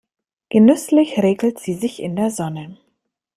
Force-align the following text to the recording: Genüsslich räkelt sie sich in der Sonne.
Genüsslich 0.49 1.19
räkelt 1.19 1.59
sie 1.59 1.75
sich 1.75 2.01
in 2.01 2.15
der 2.15 2.31
Sonne. 2.31 2.75